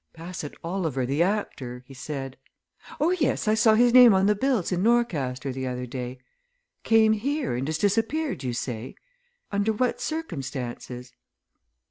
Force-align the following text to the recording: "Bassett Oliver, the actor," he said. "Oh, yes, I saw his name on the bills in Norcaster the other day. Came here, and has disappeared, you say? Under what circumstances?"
"Bassett 0.13 0.55
Oliver, 0.63 1.05
the 1.05 1.21
actor," 1.21 1.83
he 1.85 1.93
said. 1.93 2.35
"Oh, 2.99 3.11
yes, 3.11 3.47
I 3.47 3.53
saw 3.53 3.75
his 3.75 3.93
name 3.93 4.15
on 4.15 4.25
the 4.25 4.33
bills 4.33 4.71
in 4.71 4.81
Norcaster 4.81 5.53
the 5.53 5.67
other 5.67 5.85
day. 5.85 6.17
Came 6.81 7.13
here, 7.13 7.55
and 7.55 7.67
has 7.67 7.77
disappeared, 7.77 8.43
you 8.43 8.53
say? 8.53 8.95
Under 9.51 9.71
what 9.71 10.01
circumstances?" 10.01 11.13